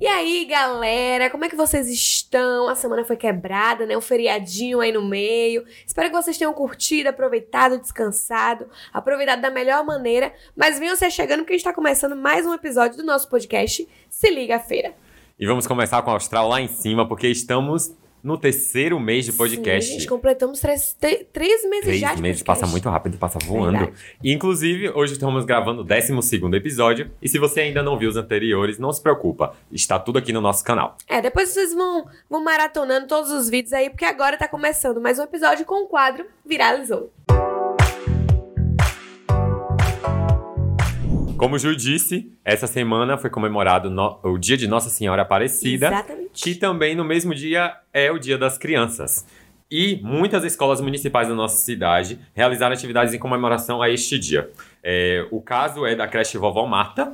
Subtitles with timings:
[0.00, 2.68] E aí, galera, como é que vocês estão?
[2.68, 3.96] A semana foi quebrada, né?
[3.96, 5.64] Um feriadinho aí no meio.
[5.86, 10.32] Espero que vocês tenham curtido, aproveitado, descansado, aproveitado da melhor maneira.
[10.56, 13.86] Mas venham se chegando que a gente tá começando mais um episódio do nosso podcast
[14.08, 14.94] Se Liga à Feira.
[15.38, 17.92] E vamos começar com a Austral lá em cima, porque estamos
[18.22, 19.90] no terceiro mês de podcast.
[19.90, 20.96] Sim, gente, completamos três,
[21.32, 23.78] três meses Três já de meses passa muito rápido, passa voando.
[23.78, 24.16] Verdade.
[24.22, 26.12] E, Inclusive, hoje estamos gravando o 12
[26.54, 27.10] episódio.
[27.20, 29.54] E se você ainda não viu os anteriores, não se preocupa.
[29.70, 30.96] Está tudo aqui no nosso canal.
[31.06, 35.18] É, depois vocês vão, vão maratonando todos os vídeos aí, porque agora tá começando mais
[35.18, 37.12] um episódio com o quadro Viralizou.
[41.40, 45.86] Como o Ju disse, essa semana foi comemorado no- o dia de Nossa Senhora Aparecida.
[45.88, 46.30] Exatamente.
[46.34, 49.26] que também no mesmo dia é o Dia das Crianças.
[49.70, 54.50] E muitas escolas municipais da nossa cidade realizaram atividades em comemoração a este dia.
[54.82, 57.12] É, o caso é da creche Vovó Marta,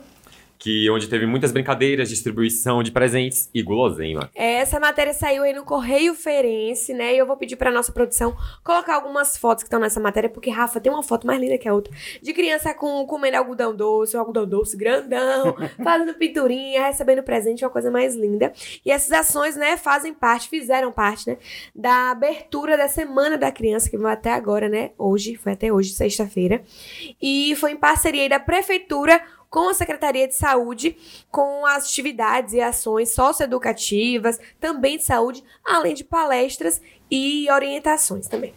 [0.59, 4.31] que onde teve muitas brincadeiras, distribuição de presentes e guloseima.
[4.35, 7.15] É, Essa matéria saiu aí no Correio Feirense, né?
[7.15, 10.51] E eu vou pedir pra nossa produção colocar algumas fotos que estão nessa matéria, porque
[10.51, 11.93] Rafa tem uma foto mais linda que a outra.
[12.23, 17.71] De criança com comendo algodão doce, um algodão doce grandão, fazendo pinturinha, recebendo presente, uma
[17.71, 18.53] coisa mais linda.
[18.85, 21.37] E essas ações, né, fazem parte, fizeram parte, né,
[21.75, 24.91] da abertura da Semana da Criança, que vai até agora, né?
[24.99, 26.63] Hoje, foi até hoje, sexta-feira.
[27.21, 30.97] E foi em parceria aí da Prefeitura com a Secretaria de Saúde,
[31.31, 36.81] com as atividades e ações socioeducativas, também de saúde, além de palestras
[37.11, 38.53] e orientações também.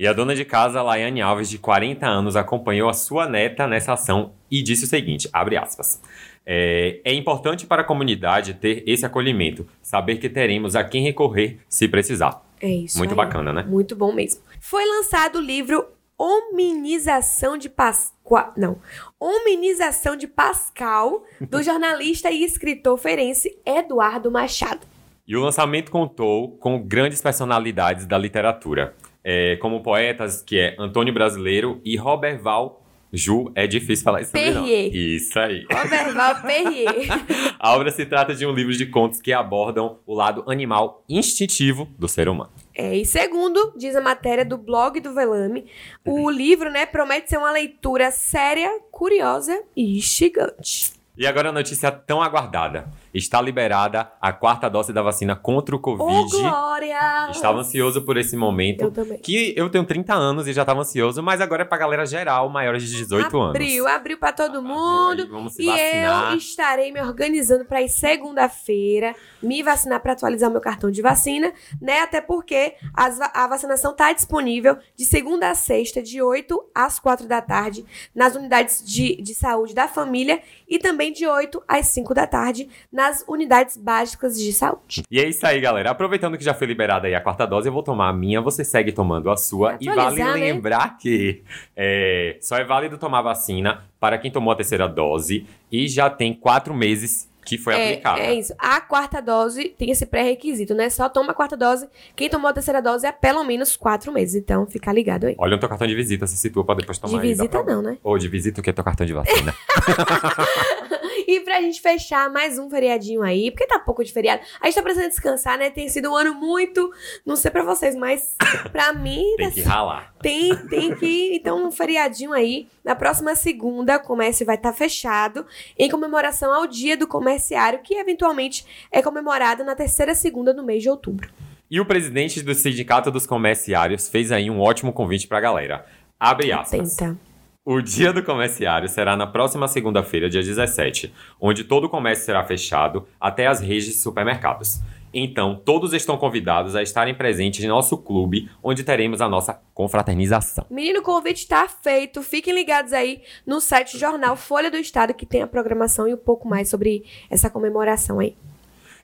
[0.00, 3.92] E a dona de casa, Laiane Alves, de 40 anos, acompanhou a sua neta nessa
[3.92, 6.00] ação e disse o seguinte, abre aspas,
[6.46, 11.58] é, é importante para a comunidade ter esse acolhimento, saber que teremos a quem recorrer
[11.68, 12.42] se precisar.
[12.60, 12.96] É isso.
[12.96, 13.16] Muito aí.
[13.16, 13.62] bacana, né?
[13.62, 14.42] Muito bom mesmo.
[14.58, 15.86] Foi lançado o livro
[16.20, 18.52] Hominização de Pascoal.
[18.54, 18.76] Não.
[19.18, 24.86] Hominização de Pascal, do jornalista e escritor ferense Eduardo Machado.
[25.26, 31.14] E o lançamento contou com grandes personalidades da literatura, é, como poetas que é Antônio
[31.14, 34.30] Brasileiro e Robert Val Ju, é difícil falar isso.
[34.30, 34.94] Perrier.
[34.94, 35.66] Isso aí.
[35.72, 37.08] Roberval Perrier.
[37.58, 41.88] A obra se trata de um livro de contos que abordam o lado animal instintivo
[41.98, 42.52] do ser humano.
[42.80, 45.66] É, e segundo, diz a matéria do blog do Velame,
[46.02, 50.94] o livro, né, promete ser uma leitura séria, curiosa e instigante.
[51.14, 52.88] E agora a notícia tão aguardada.
[53.12, 56.30] Está liberada a quarta dose da vacina contra o Covid.
[56.30, 57.28] Glória!
[57.30, 58.82] Estava ansioso por esse momento.
[58.84, 59.18] Eu também.
[59.18, 62.48] Que eu tenho 30 anos e já estava ansioso, mas agora é pra galera geral,
[62.48, 63.50] maiores de 18 anos.
[63.56, 65.26] Abriu, abriu pra todo mundo.
[65.28, 66.32] Vamos se E vacinar.
[66.32, 71.52] eu estarei me organizando para ir segunda-feira me vacinar para atualizar meu cartão de vacina,
[71.80, 72.00] né?
[72.00, 77.26] Até porque as a vacinação tá disponível de segunda a sexta, de 8 às 4
[77.26, 77.84] da tarde,
[78.14, 82.68] nas unidades de, de saúde da família e também de 8 às 5 da tarde
[83.00, 85.02] nas unidades básicas de saúde.
[85.10, 85.90] E é isso aí, galera.
[85.90, 88.62] Aproveitando que já foi liberada aí a quarta dose, eu vou tomar a minha, você
[88.62, 89.76] segue tomando a sua.
[89.80, 90.32] E vale né?
[90.34, 91.42] lembrar que
[91.74, 96.34] é, só é válido tomar vacina para quem tomou a terceira dose e já tem
[96.34, 98.20] quatro meses que foi É, aplicada.
[98.20, 98.52] é isso.
[98.58, 100.90] A quarta dose tem esse pré-requisito, né?
[100.90, 101.88] Só toma a quarta dose.
[102.14, 104.34] Quem tomou a terceira dose há pelo menos quatro meses.
[104.34, 105.34] Então, fica ligado aí.
[105.38, 107.82] Olha o teu cartão de visita, se situa para depois tomar De visita problema.
[107.82, 107.98] não, né?
[108.04, 109.54] Ou de visita, o que é teu cartão de vacina?
[111.26, 114.42] E pra gente fechar mais um feriadinho aí, porque tá pouco de feriado.
[114.60, 115.70] A gente tá precisando descansar, né?
[115.70, 116.92] Tem sido um ano muito.
[117.24, 118.36] Não sei pra vocês, mas
[118.72, 120.14] pra mim tem que ralar.
[120.20, 121.34] tem, tem que.
[121.34, 122.68] Então, um feriadinho aí.
[122.84, 125.46] Na próxima segunda, o comércio vai estar fechado
[125.78, 130.82] em comemoração ao Dia do Comerciário, que eventualmente é comemorado na terceira segunda do mês
[130.82, 131.30] de outubro.
[131.70, 135.86] E o presidente do Sindicato dos Comerciários fez aí um ótimo convite pra galera.
[136.18, 136.96] Abre aspas.
[136.96, 137.29] Tenta.
[137.62, 142.42] O Dia do Comerciário será na próxima segunda-feira, dia 17, onde todo o comércio será
[142.42, 144.80] fechado até as redes de supermercados.
[145.12, 150.64] Então, todos estão convidados a estarem presentes em nosso clube, onde teremos a nossa confraternização.
[150.70, 152.22] Menino, o convite tá feito.
[152.22, 156.18] Fiquem ligados aí no site Jornal Folha do Estado, que tem a programação e um
[156.18, 158.38] pouco mais sobre essa comemoração aí.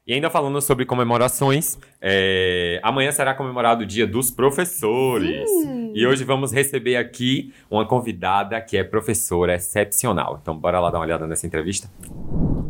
[0.06, 5.50] E ainda falando sobre comemorações, é, amanhã será comemorado o Dia dos Professores.
[5.93, 10.38] E hoje vamos receber aqui uma convidada que é professora excepcional.
[10.41, 11.91] Então, bora lá dar uma olhada nessa entrevista?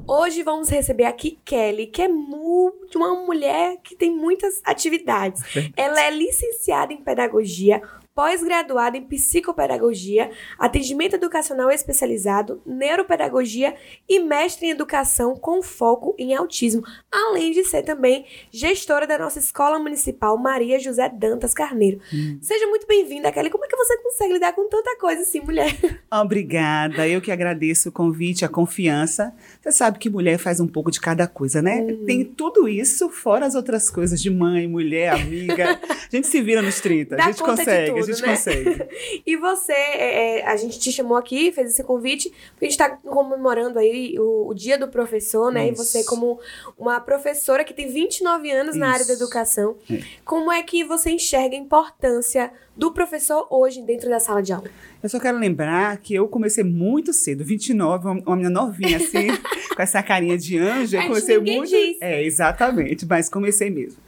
[0.09, 5.43] Hoje vamos receber aqui Kelly, que é uma mulher que tem muitas atividades.
[5.77, 7.83] Ela é licenciada em pedagogia,
[8.17, 13.75] pós-graduada em psicopedagogia, atendimento educacional especializado, neuropedagogia
[14.09, 16.83] e mestre em educação com foco em autismo,
[17.13, 22.01] além de ser também gestora da nossa escola municipal Maria José Dantas Carneiro.
[22.11, 22.39] Hum.
[22.41, 23.51] Seja muito bem-vinda, Kelly.
[23.51, 25.77] Como é que você consegue lidar com tanta coisa assim, mulher?
[26.11, 27.07] Obrigada.
[27.07, 29.35] Eu que agradeço o convite, a confiança.
[29.61, 31.83] Você sabe que mulher faz um pouco de cada coisa, né?
[31.83, 32.05] Hum.
[32.07, 35.79] Tem tudo isso, fora as outras coisas de mãe, mulher, amiga.
[36.07, 37.17] A gente se vira nos 30.
[37.17, 38.29] Dá a gente consegue, a gente né?
[38.37, 38.87] consegue.
[39.27, 42.81] E você, é, é, a gente te chamou aqui, fez esse convite, porque a gente
[42.81, 45.69] está comemorando aí o, o Dia do Professor, né?
[45.69, 45.83] Isso.
[45.83, 46.39] E você, como
[46.79, 49.23] uma professora que tem 29 anos na área da Isso.
[49.23, 50.01] educação, É.
[50.25, 54.69] como é que você enxerga a importância do professor hoje dentro da sala de aula?
[55.03, 59.29] Eu só quero lembrar que eu comecei muito cedo, 29, uma, uma menina novinha assim,
[59.75, 60.97] com essa carinha de anjo.
[60.97, 61.71] Eu comecei muito.
[61.71, 61.97] diz.
[62.01, 63.99] É, exatamente, mas comecei mesmo.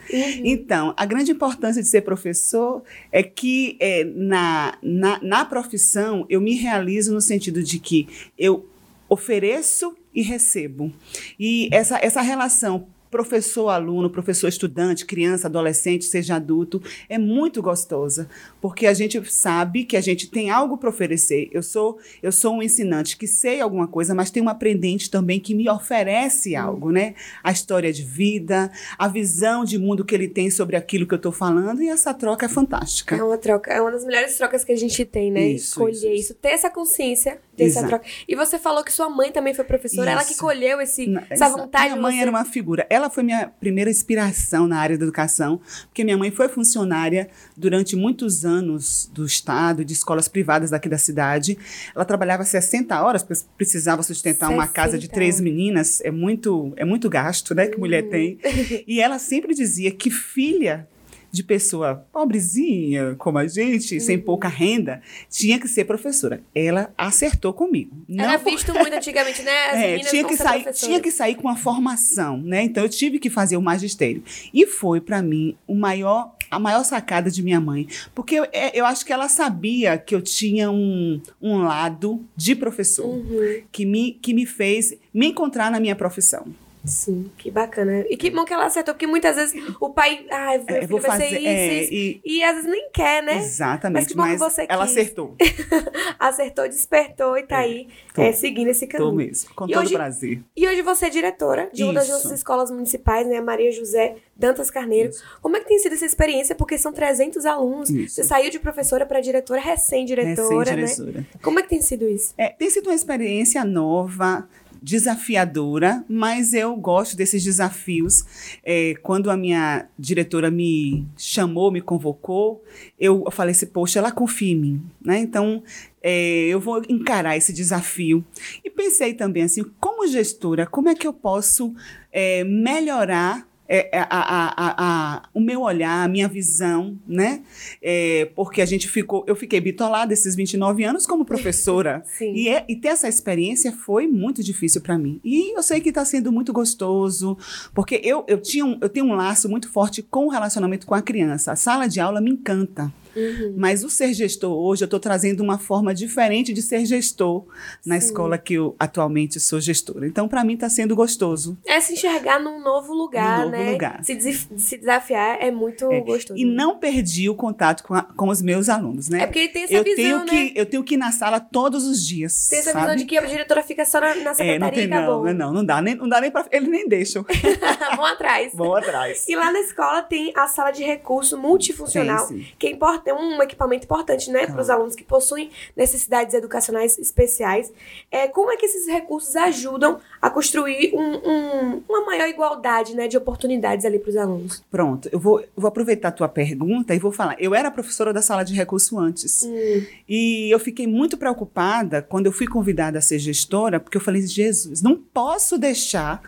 [0.44, 6.41] Então, a grande importância de ser professor é que é, na, na, na profissão eu
[6.41, 8.67] me realizo no sentido de que eu
[9.09, 10.93] ofereço e recebo.
[11.38, 18.28] E essa, essa relação professor-aluno, professor-estudante, criança, adolescente, seja adulto, é muito gostosa,
[18.60, 21.49] porque a gente sabe que a gente tem algo para oferecer.
[21.52, 25.40] Eu sou eu sou um ensinante que sei alguma coisa, mas tem um aprendente também
[25.40, 27.14] que me oferece algo, né?
[27.43, 31.16] A história de vida, a visão de mundo que ele tem sobre aquilo que eu
[31.16, 33.16] estou falando, e essa troca é fantástica.
[33.16, 35.49] É uma troca, é uma das melhores trocas que a gente tem, né?
[35.49, 36.34] Isso, Escolher isso, isso, isso.
[36.34, 37.88] ter essa consciência dessa Exato.
[37.88, 38.05] troca.
[38.26, 40.40] E você falou que sua mãe também foi professora, ela que Isso.
[40.40, 42.22] colheu esse, Na- essa essa- vontade Minha mãe você.
[42.22, 42.87] era uma figura.
[42.88, 47.96] Ela foi minha primeira inspiração na área da educação, porque minha mãe foi funcionária durante
[47.96, 51.58] muitos anos do Estado, de escolas privadas daqui da cidade.
[51.94, 56.00] Ela trabalhava 60 horas, porque precisava sustentar uma casa de 60 três meninas.
[56.02, 58.38] É muito, é muito gasto, né, que mulher tem.
[58.87, 60.88] E ela sempre dizia que filha
[61.30, 64.00] de pessoa pobrezinha, como a gente, Uhum.
[64.00, 66.40] sem pouca renda, tinha que ser professora.
[66.54, 67.90] Ela acertou comigo.
[68.08, 69.52] Era por- visto muito antigamente, né?
[69.72, 72.62] É, tinha que sair, tinha que sair com uma formação, né?
[72.62, 74.22] Então eu tive que fazer o magistério.
[74.52, 78.70] E foi para mim o maior a maior sacada de minha mãe, porque eu, é,
[78.78, 83.60] eu acho que ela sabia que eu tinha um, um lado de professor Uhum.
[83.70, 86.46] que me que me fez me encontrar na minha profissão.
[86.88, 88.05] Sim, que bacana.
[88.08, 91.00] E que bom que ela acertou, porque muitas vezes o pai, É, filho eu vou
[91.00, 91.93] vai fazer ser isso, é, isso.
[91.93, 93.35] e- E às vezes nem quer, né?
[93.35, 94.96] Mas Exatamente, que bom que mas você ela quis.
[94.96, 95.37] acertou.
[96.19, 98.23] Acertou, despertou e tá É, aí tô.
[98.23, 99.14] é, seguindo esse Tô caminho.
[99.14, 100.40] mesmo, com E todo hoje- prazer.
[100.56, 103.41] E hoje você é diretora de uma das nossas escolas municipais, né?
[103.41, 105.11] Maria José Dantas Carneiro.
[105.11, 105.23] Isso.
[105.41, 106.55] Como é que tem sido essa experiência?
[106.55, 107.91] Porque são 300 alunos.
[107.91, 108.17] Isso.
[108.17, 110.82] Você saiu de professora para diretora, recém-diretora, né?
[110.82, 111.26] Recém-diretora.
[111.43, 112.34] Como é que tem sido isso?
[112.38, 114.49] É, tem sido uma experiência nova,
[114.82, 118.25] desafiadora, mas eu gosto desses desafios.
[118.64, 122.62] É, quando a minha diretora me chamou, me convocou,
[122.98, 125.19] eu falei assim, poxa, ela confia em mim, né?
[125.19, 125.62] Então,
[126.02, 128.25] é, eu vou encarar esse desafio.
[128.64, 131.74] E pensei também assim, como gestora, como é que eu posso
[132.12, 137.43] é, melhorar é, a- a- a- a- o meu olhar, a minha visão, né?
[137.82, 142.03] É, porque a gente ficou, eu fiquei bitolada esses 29 anos como professora.
[142.38, 145.20] E, é- e ter essa experiência foi muito difícil para mim.
[145.25, 147.37] E eu sei que está sendo muito gostoso,
[147.75, 150.94] porque eu, eu, tinha um, eu tenho um laço muito forte com o relacionamento com
[150.94, 151.53] a criança.
[151.53, 152.93] A sala de aula me encanta.
[153.16, 153.55] Uhum.
[153.56, 157.44] Mas o ser gestor hoje, eu estou trazendo uma forma diferente de ser gestor
[157.84, 158.06] na Sim.
[158.06, 160.06] escola que eu atualmente sou gestora.
[160.06, 161.56] Então, para mim, está sendo gostoso.
[161.66, 163.72] É se enxergar num novo lugar, Num novo né?
[163.72, 164.05] lugar.
[164.05, 164.19] Se,
[164.56, 166.38] se desafiar é muito É, gostoso.
[166.38, 169.22] E não perdi o contato com, a- com os meus alunos, né?
[169.22, 170.25] É porque tem essa eu visão, tenho né?
[170.52, 172.48] que eu tenho que ir na sala todos os dias.
[172.48, 172.82] Tem essa sabe?
[172.84, 175.24] visão de que a diretora fica só na, na É, secretaria não tem e acabou.
[175.24, 177.24] não, não, não dá nem não dá nem para eles nem deixam.
[177.96, 178.53] Vão atrás.
[178.55, 179.27] Vão atrás.
[179.29, 182.46] E lá na escola tem a sala de recurso multifuncional, Tem, sim.
[182.58, 186.98] que é import- é um equipamento importante, né, para os alunos que possuem necessidades educacionais
[186.98, 187.72] especiais.
[188.10, 193.08] É, como é que esses recursos ajudam a construir um- um- uma maior igualdade, né,
[193.08, 194.64] de oportunidades ali para os alunos?
[194.70, 197.36] Pronto, eu vou, vou aproveitar a tua pergunta e vou falar.
[197.38, 199.43] Eu era professora da sala de recurso antes.
[199.44, 199.84] Hum.
[200.08, 204.22] E eu fiquei muito preocupada quando eu fui convidada a ser gestora, porque eu falei,
[204.22, 206.20] Jesus, não posso deixar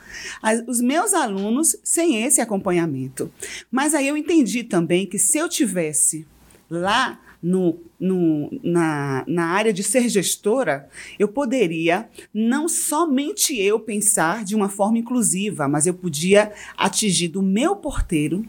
[0.42, 3.30] as- os meus alunos sem esse acompanhamento.
[3.70, 6.26] Mas aí eu entendi também que se eu tivesse
[6.70, 14.44] lá no, no- na, na área de ser gestora, eu poderia não somente eu pensar
[14.44, 18.44] de uma forma inclusiva, mas eu podia atingir do meu porteiro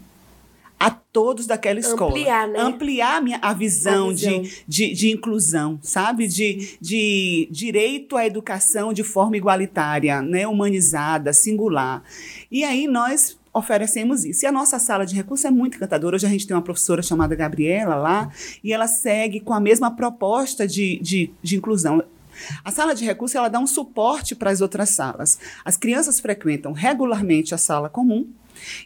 [0.86, 2.10] a todos daquela escola.
[2.10, 2.60] Ampliar, né?
[2.60, 4.42] Ampliar a, minha, a visão, A visão.
[4.42, 6.26] De, de, de inclusão, sabe?
[6.26, 10.46] De, de direito à educação de forma igualitária, né?
[10.46, 12.02] humanizada, singular.
[12.50, 14.44] E aí nós oferecemos isso.
[14.44, 16.16] E a nossa sala de recurso é muito encantadora.
[16.16, 18.30] Hoje a gente tem uma professora chamada Gabriela lá,
[18.64, 22.02] e ela segue com a mesma proposta de, de, de inclusão.
[22.64, 25.38] A sala de recurso ela dá um suporte para as outras salas.
[25.64, 28.26] As crianças frequentam regularmente a sala comum,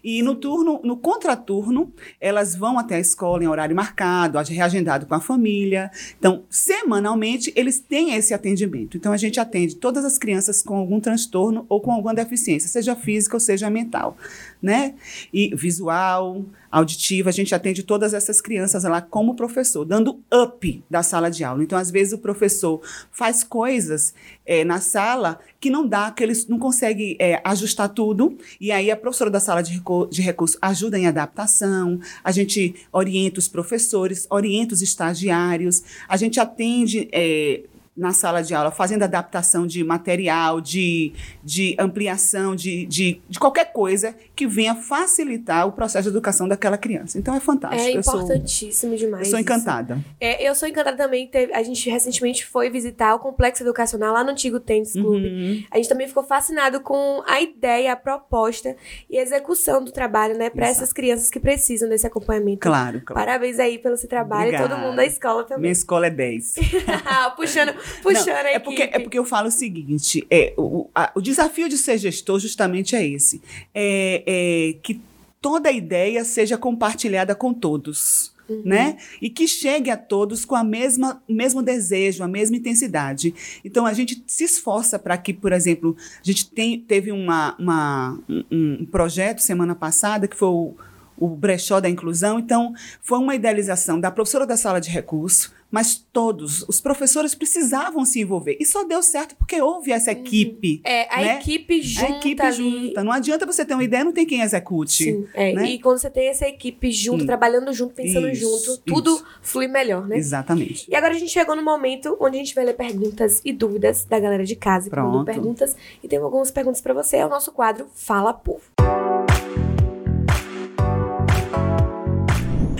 [0.02, 5.14] e no turno, no contraturno, elas vão até a escola em horário marcado, reagendado com
[5.14, 5.90] a família.
[6.18, 8.96] Então, semanalmente, eles têm esse atendimento.
[8.96, 12.94] Então, a gente atende todas as crianças com algum transtorno ou com alguma deficiência, seja
[12.94, 14.16] física ou seja mental,
[14.62, 14.94] né?
[15.32, 21.02] E visual, auditiva, a gente atende todas essas crianças lá como professor, dando up da
[21.02, 21.62] sala de aula.
[21.62, 26.46] Então, às vezes, o professor faz coisas é, na sala que não dá, que eles
[26.46, 30.58] não consegue é, ajustar tudo, e aí a professora da sala de, recu de recurso
[30.60, 37.08] ajuda em adaptação, a gente orienta os professores, orienta os estagiários, a gente atende.
[37.12, 37.62] É,
[37.96, 41.12] na sala de aula, fazendo adaptação de material, de,
[41.42, 46.76] de ampliação, de, de, de qualquer coisa que venha facilitar o processo de educação daquela
[46.76, 47.18] criança.
[47.18, 47.82] Então é fantástico.
[47.82, 49.26] É importantíssimo eu sou, demais.
[49.26, 49.98] Eu sou encantada.
[50.20, 51.26] É, eu sou encantada também.
[51.26, 55.26] Teve, a gente recentemente foi visitar o complexo educacional lá no antigo Tênis Clube.
[55.28, 55.64] Uhum.
[55.70, 58.76] A gente também ficou fascinado com a ideia, a proposta
[59.08, 62.60] e a execução do trabalho, né, para essas crianças que precisam desse acompanhamento.
[62.60, 63.26] Claro, claro.
[63.26, 64.66] Parabéns aí pelo seu trabalho Obrigada.
[64.66, 65.62] e todo mundo da escola também.
[65.62, 66.54] Minha escola é 10.
[67.36, 71.12] Puxando puxando Não, a é porque É porque eu falo o seguinte, é, o, a,
[71.14, 73.40] o desafio de ser gestor justamente é esse.
[73.74, 75.00] É, é que
[75.40, 78.34] toda ideia seja compartilhada com todos.
[78.48, 78.62] Uhum.
[78.64, 78.96] Né?
[79.20, 83.34] E que chegue a todos com a mesma, o mesmo desejo, a mesma intensidade.
[83.64, 88.20] Então a gente se esforça para que, por exemplo, a gente tem, teve uma, uma
[88.28, 88.44] um,
[88.80, 90.76] um projeto semana passada que foi o
[91.18, 92.38] o brechó da inclusão.
[92.38, 98.04] Então, foi uma idealização da professora da sala de recurso, mas todos, os professores precisavam
[98.04, 98.56] se envolver.
[98.60, 100.18] E só deu certo porque houve essa uhum.
[100.18, 100.80] equipe.
[100.84, 101.36] É, a né?
[101.36, 102.12] equipe junta.
[102.12, 102.56] A equipe ali.
[102.56, 103.04] junta.
[103.04, 105.04] Não adianta você ter uma ideia, não tem quem execute.
[105.04, 105.52] Sim, é.
[105.52, 105.70] Né?
[105.70, 107.26] E quando você tem essa equipe junto, Sim.
[107.26, 109.24] trabalhando junto, pensando isso, junto, tudo isso.
[109.42, 110.16] flui melhor, né?
[110.16, 110.86] Exatamente.
[110.90, 114.04] E agora a gente chegou no momento onde a gente vai ler perguntas e dúvidas
[114.04, 114.88] da galera de casa.
[114.88, 115.24] Pronto.
[115.24, 115.76] perguntas.
[116.02, 117.16] E tem algumas perguntas para você.
[117.16, 118.62] É o nosso quadro Fala Povo.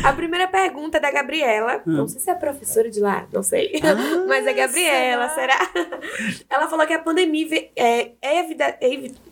[0.07, 1.83] A primeira pergunta é da Gabriela.
[1.85, 1.93] Hum.
[1.97, 3.73] Não sei se é professora de lá, não sei.
[3.83, 3.97] Ah,
[4.29, 5.59] Mas é Gabriela, será?
[5.59, 6.01] será?
[6.49, 8.13] Ela falou que a pandemia é,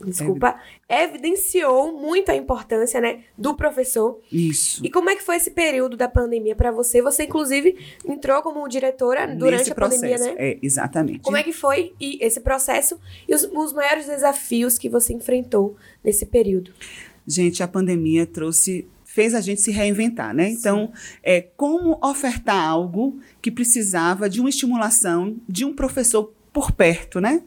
[0.05, 4.21] desculpa, evidenciou muito a importância, né, do professor.
[4.33, 4.85] Isso.
[4.85, 7.01] E como é que foi esse período da pandemia para você?
[7.01, 10.03] Você, inclusive, entrou como diretora durante Nesse a processo.
[10.03, 10.35] pandemia, né?
[10.37, 11.21] É, exatamente.
[11.21, 15.77] Como é que foi e esse processo e os, os maiores desafios que você enfrentou
[16.03, 16.73] nesse período?
[17.27, 20.49] Gente, a pandemia trouxe fez a gente se reinventar, né?
[20.49, 20.93] Então,
[21.23, 27.41] é, como ofertar algo que precisava de uma estimulação de um professor por perto, né?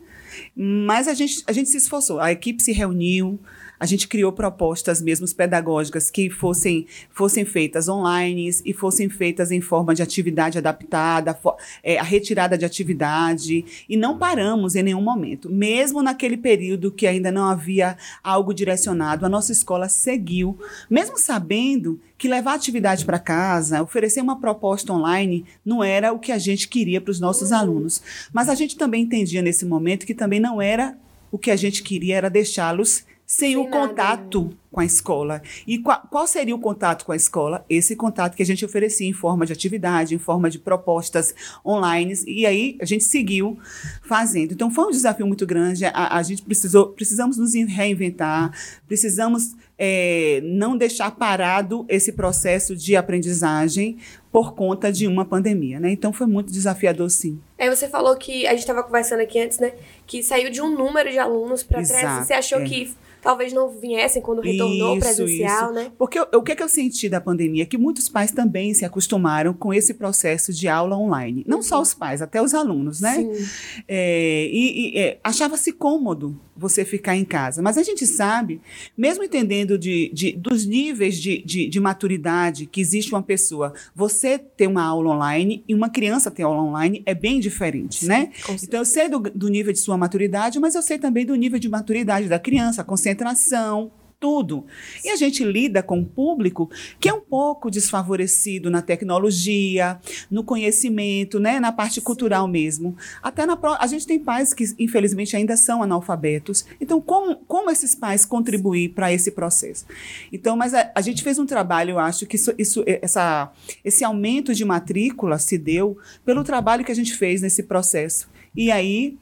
[0.55, 3.37] Mas a gente, a gente se esforçou, a equipe se reuniu,
[3.79, 9.61] a gente criou propostas mesmo pedagógicas que fossem, fossem feitas online e fossem feitas em
[9.61, 11.37] forma de atividade adaptada,
[11.83, 15.49] é, a retirada de atividade, e não paramos em nenhum momento.
[15.49, 20.57] Mesmo naquele período que ainda não havia algo direcionado, a nossa escola seguiu,
[20.89, 26.31] mesmo sabendo que levar atividade para casa, oferecer uma proposta online, não era o que
[26.31, 28.01] a gente queria para os nossos alunos.
[28.33, 30.97] Mas a gente também entendia nesse momento que também não era
[31.31, 34.57] o que a gente queria, era deixá-los sem, sem o nada, contato né?
[34.77, 35.41] Com a escola.
[35.65, 37.65] E qual, qual, seria o contato com a escola?
[37.67, 41.33] Esse contato que a gente oferecia em forma de atividade, em forma de propostas
[41.65, 43.57] online, e aí a gente seguiu
[44.03, 44.51] fazendo.
[44.51, 48.51] Então foi um desafio muito grande, a, a gente precisou, precisamos nos reinventar,
[48.87, 53.97] precisamos é, não deixar parado esse processo de aprendizagem
[54.31, 55.89] por conta de uma pandemia, né?
[55.89, 57.41] Então foi muito desafiador, sim.
[57.57, 59.73] É, você falou que a gente estava conversando aqui antes, né?
[60.05, 62.27] Que saiu de um número de alunos para trás.
[62.27, 62.65] Você achou é.
[62.65, 65.73] que talvez não viessem quando retornou isso, presencial, isso.
[65.73, 65.91] né?
[65.97, 67.65] Porque o que, é que eu senti da pandemia?
[67.65, 71.43] Que muitos pais também se acostumaram com esse processo de aula online.
[71.47, 71.63] Não uhum.
[71.63, 73.15] só os pais, até os alunos, né?
[73.15, 73.83] Sim.
[73.87, 77.61] É, e, e é, achava-se cômodo você ficar em casa.
[77.61, 78.59] Mas a gente sabe,
[78.97, 84.39] mesmo entendendo de, de dos níveis de, de, de, maturidade que existe uma pessoa, você
[84.39, 88.31] ter uma aula online e uma criança ter aula online é bem diferente, Sim, né?
[88.63, 91.59] Então eu sei do, do nível de sua maturidade, mas eu sei também do nível
[91.59, 94.65] de maturidade da criança, a concentração, tudo.
[95.03, 96.69] E a gente lida com um público
[96.99, 102.95] que é um pouco desfavorecido na tecnologia, no conhecimento, né, na parte cultural mesmo.
[103.21, 106.65] Até na a gente tem pais que infelizmente ainda são analfabetos.
[106.79, 109.85] Então, como, como esses pais contribuir para esse processo?
[110.31, 113.51] Então, mas a, a, gente fez um trabalho, eu acho que isso, isso, essa,
[113.83, 118.29] esse aumento de matrícula se deu pelo trabalho que a gente fez nesse processo.
[118.55, 119.17] E aí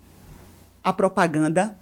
[0.84, 1.76] a propaganda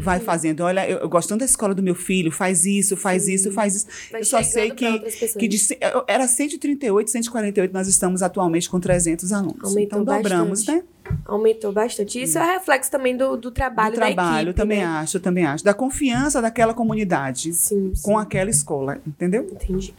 [0.00, 0.60] vai fazendo.
[0.60, 3.76] Olha, eu, eu gosto tanto da escola do meu filho, faz isso, faz isso, faz
[3.76, 3.86] isso.
[4.10, 4.98] Vai eu só sei que,
[5.38, 5.58] que de,
[6.06, 9.64] era 138, 148, nós estamos atualmente com 300 alunos.
[9.64, 10.78] Aumentou então dobramos, bastante.
[10.78, 10.84] né?
[11.26, 12.22] Aumentou bastante.
[12.22, 14.84] Isso é reflexo também do, do trabalho Do da trabalho, também né?
[14.84, 15.64] acho, também acho.
[15.64, 18.02] Da confiança daquela comunidade Sim, sim.
[18.02, 19.42] com aquela escola, entendeu?
[19.50, 19.92] Entendi.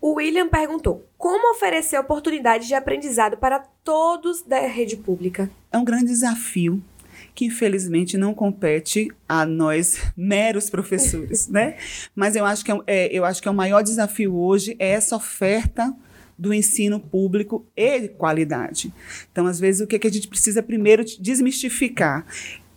[0.00, 5.50] O William perguntou: como oferecer oportunidades de aprendizado para todos da rede pública?
[5.70, 6.82] É um grande desafio
[7.34, 11.76] que infelizmente não compete a nós meros professores, né?
[12.14, 14.90] Mas eu acho que é, é, eu acho que é o maior desafio hoje é
[14.90, 15.94] essa oferta
[16.38, 18.92] do ensino público e de qualidade.
[19.30, 22.26] Então, às vezes, o que, que a gente precisa primeiro desmistificar?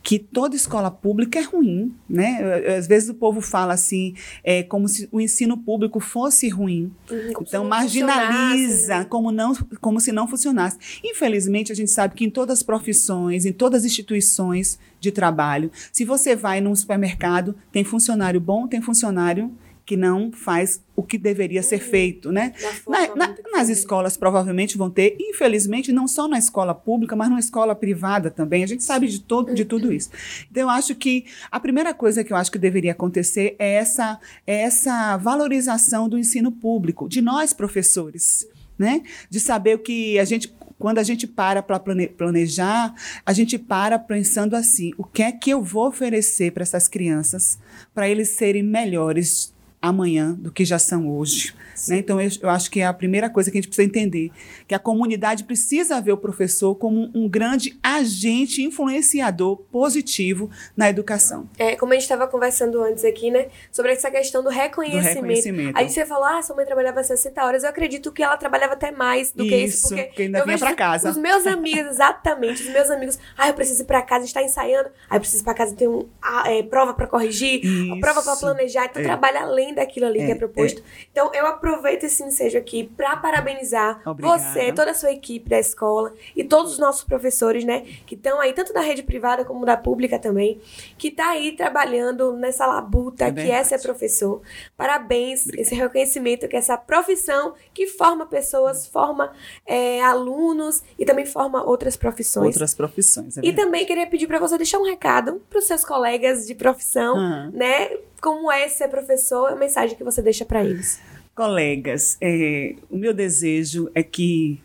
[0.07, 2.39] Que toda escola pública é ruim, né?
[2.77, 6.93] Às vezes o povo fala assim, é, como se o ensino público fosse ruim.
[7.33, 9.05] Como se Então marginaliza né?
[9.09, 10.77] como, não, como se não funcionasse.
[11.03, 15.69] Infelizmente, a gente sabe que em todas as profissões, em todas as instituições de trabalho,
[15.91, 19.51] se você vai num supermercado, tem funcionário bom, tem funcionário
[19.87, 22.51] que não faz o que deveria ser feito, né?
[22.85, 27.39] Na- na- nas escolas provavelmente vão ter, infelizmente, não só na escola pública, mas na
[27.39, 28.65] escola privada também.
[28.65, 30.09] A gente sabe de, todo, de tudo isso.
[30.51, 34.19] Então, eu acho que a primeira coisa que eu acho que deveria acontecer é essa,
[34.45, 38.45] é essa valorização do ensino público, de nós, professores,
[38.77, 39.03] né?
[39.29, 40.53] De saber o que a gente.
[40.77, 42.93] Quando a gente para para planejar,
[43.25, 47.57] a gente para pensando assim: o que é que eu vou oferecer para essas crianças
[47.95, 49.55] para eles serem melhores
[49.87, 51.53] amanhã do que já são hoje.
[51.87, 51.97] Né?
[51.97, 54.31] Então, eu, eu acho que é a primeira coisa que a gente precisa entender,
[54.67, 61.47] que a comunidade precisa ver o professor como um grande agente influenciador positivo na educação.
[61.57, 63.47] É, como a gente estava conversando antes aqui, né?
[63.71, 65.15] Sobre essa questão do Do reconhecimento.
[65.15, 65.77] reconhecimento.
[65.77, 67.63] Aí você falou, ah, sua mãe trabalhava 60 horas.
[67.63, 69.89] Eu acredito que ela trabalhava até mais do que isso.
[69.89, 71.09] Porque que ainda eu vinha pra casa.
[71.09, 72.63] Os meus amigos, exatamente.
[72.63, 74.89] Os meus amigos, ah, eu preciso ir pra casa, a gente tá ensaiando.
[75.09, 77.61] Aí eu preciso ir pra casa, tem um, ah, é, prova pra corrigir,
[77.93, 78.39] a prova Isso.
[78.39, 78.85] planejar.
[78.85, 79.05] Então É.
[79.05, 80.83] trabalha além daquilo ali que é É, proposto.
[81.11, 84.37] Então eu aproveito esse ensejo aqui pra parabenizar Obrigada.
[84.39, 87.85] você, toda a sua equipe da escola e todos os nossos professores, né?
[88.05, 90.59] Que estão aí, tanto da rede privada como da pública também,
[90.97, 94.41] que tá aí trabalhando nessa labuta É que é ser professor.
[94.75, 99.31] Parabéns, esse reconhecimento que essa profissão que forma pessoas, forma
[99.65, 102.47] é, alunos e também forma outras profissões.
[102.47, 103.37] Outras profissões.
[103.37, 103.65] é E verdade.
[103.65, 107.51] também queria pedir para você deixar um recado para os seus colegas de profissão, Aham.
[107.53, 107.89] né?
[108.21, 110.99] Como é ser professor, a mensagem que você deixa para eles.
[111.35, 114.59] Colegas, é, o meu desejo é que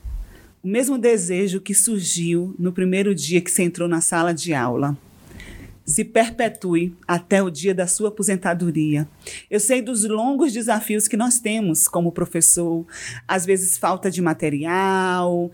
[0.63, 4.97] o mesmo desejo que surgiu no primeiro dia que você entrou na sala de aula
[5.85, 9.09] se perpetue até o dia da sua aposentadoria.
[9.51, 12.87] Eu sei dos longos desafios que nós temos como professor,
[13.27, 15.51] às vezes falta de material,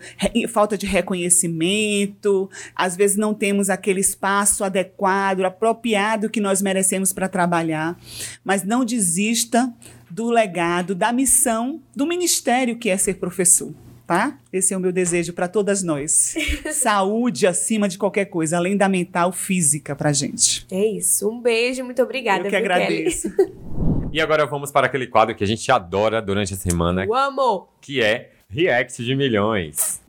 [0.49, 7.27] falta de reconhecimento, às vezes não temos aquele espaço adequado, apropriado que nós merecemos para
[7.27, 7.97] trabalhar,
[8.43, 9.73] mas não desista
[10.09, 13.73] do legado, da missão do ministério que é ser professor.
[14.09, 14.39] Tá?
[14.51, 16.33] Esse é o meu desejo para todas nós.
[16.73, 20.65] Saúde acima de qualquer coisa, além da mental, física para gente.
[20.71, 21.29] É isso.
[21.29, 22.39] Um beijo, muito obrigada.
[22.39, 23.31] Eu que viu, agradeço.
[24.11, 27.67] E agora vamos para aquele quadro que a gente adora durante a semana, Eu amo.
[27.79, 30.01] que é React de Milhões.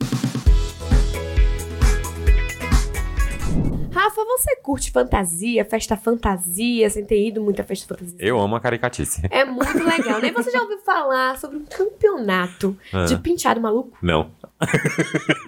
[4.37, 8.17] Você curte fantasia, festa fantasia, sem ter ido muito à festa fantasia?
[8.19, 9.21] Eu amo a caricatice.
[9.29, 10.31] É muito legal, né?
[10.31, 13.05] Você já ouviu falar sobre um campeonato Ah.
[13.05, 13.97] de penteado maluco?
[14.01, 14.31] Não.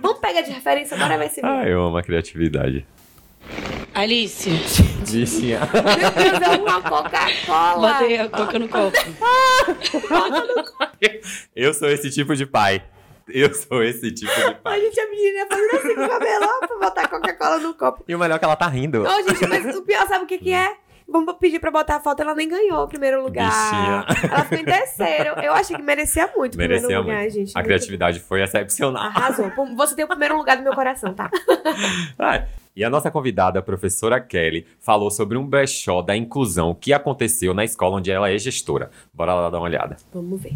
[0.02, 1.48] Vamos pegar de referência, bora ver se vê.
[1.48, 2.86] Ah, eu amo a criatividade.
[3.93, 4.50] Alice.
[4.50, 4.60] Meu
[5.06, 7.93] Deus, é uma Coca-Cola.
[7.93, 8.98] botei a coca no copo.
[11.56, 12.82] Eu sou esse tipo de pai.
[13.30, 14.82] Eu sou esse tipo de A pai.
[14.82, 18.04] gente, a menina fazendo assim com o cabelo, ó, pra botar Coca-Cola no copo.
[18.08, 19.04] E o melhor é que ela tá rindo.
[19.04, 20.76] Ô, gente, mas o pior, sabe o que que é?
[21.06, 23.50] Vamos pedir pra botar a foto, ela nem ganhou o primeiro lugar.
[23.50, 24.30] Bichinha.
[24.32, 25.32] Ela ficou em terceiro.
[25.42, 27.34] Eu achei que merecia muito o Merecia primeiro lugar, muito.
[27.34, 27.52] gente.
[27.52, 29.04] A Muito criatividade foi excepcional.
[29.04, 29.52] Arrasou.
[29.76, 31.30] Você tem o primeiro lugar do meu coração, tá?
[32.18, 36.94] Ah, E a nossa convidada, a professora Kelly, falou sobre um brechó da inclusão que
[36.94, 38.90] aconteceu na escola onde ela é gestora.
[39.14, 39.98] Bora lá dar uma olhada.
[40.14, 40.54] Vamos ver.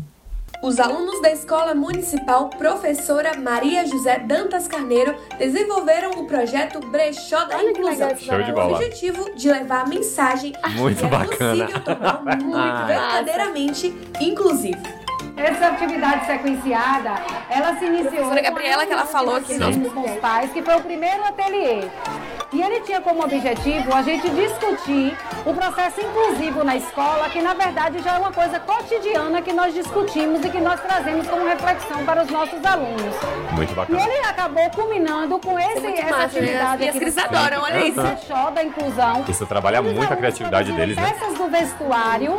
[0.61, 7.63] Os alunos da Escola Municipal Professora Maria José Dantas Carneiro desenvolveram o projeto Brechó da
[7.63, 8.09] Inclusão.
[8.17, 8.77] Show de Com o bola.
[8.77, 11.65] objetivo de levar a mensagem Muito que é bacana.
[11.65, 12.85] possível tornar o mundo Ah.
[12.87, 13.87] verdadeiramente
[14.19, 14.81] inclusivo.
[15.37, 17.11] Essa atividade sequenciada,
[17.47, 20.75] ela se iniciou Professora Gabriela, que ela falou aqui, nós com os pais, que foi
[20.77, 21.81] o primeiro ateliê.
[22.53, 27.53] E ele tinha como objetivo a gente discutir o processo inclusivo na escola, que na
[27.53, 32.05] verdade já é uma coisa cotidiana que nós discutimos e que nós trazemos como reflexão
[32.05, 33.15] para os nossos alunos.
[33.51, 33.99] Muito E bacana.
[34.01, 36.25] ele acabou culminando com esse, muito essa massa, né?
[36.25, 38.25] atividade E as crianças do adoram, olha isso.
[38.27, 39.25] Show da inclusão.
[39.27, 41.11] Isso trabalha Os muito a criatividade deles, né?
[41.11, 42.37] peças do vestuário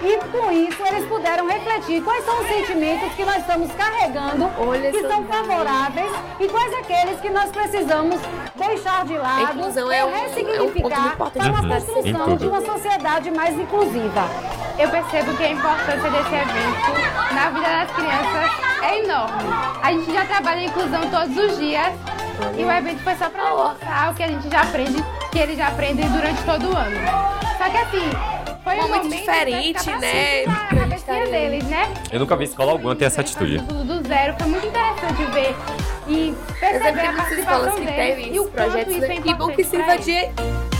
[0.00, 4.90] e com isso eles puderam refletir quais são os sentimentos que nós estamos carregando Olha
[4.92, 8.20] que são favoráveis e quais aqueles que nós precisamos
[8.54, 11.62] deixar de lado A inclusão ou é um- é um ponto ressignificar muito importante para
[11.68, 12.08] na a cidade.
[12.08, 14.24] Em construção de uma sociedade mais inclusiva.
[14.78, 18.50] Eu percebo que a importância desse evento na vida das crianças
[18.82, 19.50] é enorme.
[19.82, 21.92] A gente já trabalha a inclusão todos os dias
[22.56, 25.58] e o evento foi só para mostrar o que a gente já aprende, que eles
[25.58, 26.96] já aprendem durante todo o ano.
[27.58, 28.37] Só que assim,
[28.68, 30.44] foi Um um momento momento diferente, né?
[30.44, 31.94] A cabecinha deles, né?
[32.12, 33.58] Eu nunca vi escola alguma ter essa atitude.
[33.66, 35.54] Tudo do zero, foi muito interessante ver
[36.06, 39.22] e perceber a escolas participação que deles têm e o projetos, isso é né?
[39.24, 40.04] E bom que sirva de,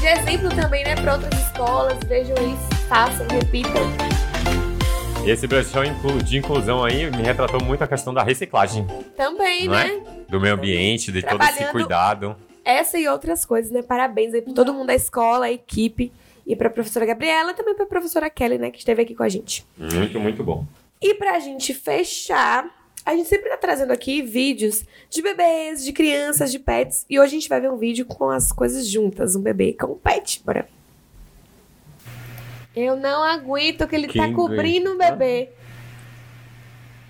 [0.01, 1.99] de exemplo também, né, para outras escolas.
[2.07, 3.73] Vejam eles, façam, repitam.
[5.25, 5.47] E esse
[5.85, 9.87] inclu- de inclusão aí me retratou muito a questão da reciclagem, Também, não né?
[9.87, 10.31] é?
[10.31, 12.37] Do meio ambiente, de todo esse cuidado.
[12.65, 13.81] Essa e outras coisas, né?
[13.83, 16.13] Parabéns aí pra todo mundo da escola, a equipe.
[16.49, 19.29] E pra professora Gabriela, e também pra professora Kelly, né, que esteve aqui com a
[19.29, 19.65] gente.
[19.77, 20.65] Muito, muito bom.
[21.01, 22.67] E pra gente fechar,
[23.05, 27.05] a gente sempre tá trazendo aqui vídeos de bebês, de crianças, de pets.
[27.09, 29.89] E hoje a gente vai ver um vídeo com as coisas juntas, um bebê com
[29.93, 30.43] um pet.
[30.45, 30.67] Bora.
[32.75, 35.11] Eu não aguento que ele Quem tá cobrindo o aguenta?
[35.17, 35.49] bebê.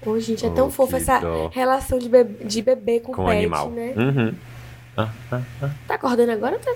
[0.03, 1.49] Pô, gente, é tão Oh, fofa que essa dó.
[1.49, 3.71] relação de bebê, de bebê com, Com o pet, animal.
[3.71, 3.95] né?
[3.97, 4.35] Uhum.
[5.01, 6.73] Ah, ah, Tá acordando agora ou tá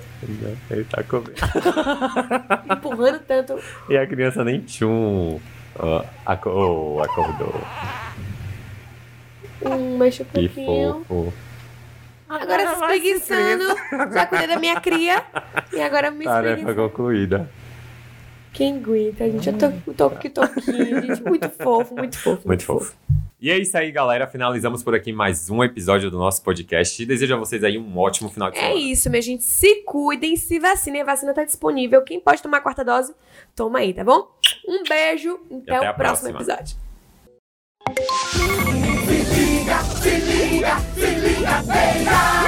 [0.70, 1.32] ele tá comendo.
[2.72, 3.58] empurrando tanto?
[3.88, 5.40] E a criança nem tchum.
[6.24, 7.52] Aco- oh, acordou.
[9.64, 11.04] Hum, mexe um pouquinho.
[11.08, 11.32] fofo.
[12.28, 13.64] Agora se espreguiçando.
[14.12, 15.24] Já cuidei da minha cria.
[15.72, 17.50] E agora me Tarefa concluída.
[18.52, 19.48] Quem aguenta, gente?
[19.48, 21.22] Eu tô toque toquinho, gente.
[21.24, 22.46] Muito fofo, muito fofo.
[22.46, 22.94] Muito fofo.
[23.42, 24.28] E é isso aí, galera.
[24.28, 27.02] Finalizamos por aqui mais um episódio do nosso podcast.
[27.02, 28.80] E desejo a vocês aí um ótimo final de É semana.
[28.80, 29.42] isso, minha gente.
[29.42, 31.02] Se cuidem, se vacinem.
[31.02, 32.02] A vacina tá disponível.
[32.04, 33.12] Quem pode tomar a quarta dose,
[33.56, 34.28] toma aí, tá bom?
[34.68, 35.40] Um beijo.
[35.60, 36.54] Até, até o próximo próxima.
[36.54, 36.76] episódio.
[39.08, 42.41] Se liga, se liga, se liga.